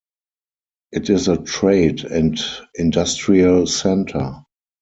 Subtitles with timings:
[0.91, 2.39] It is a trade and
[2.75, 4.43] industrial center.